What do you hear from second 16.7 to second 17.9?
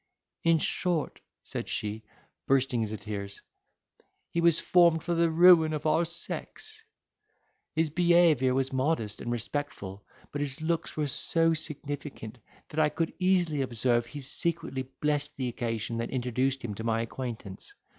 to my acquaintance.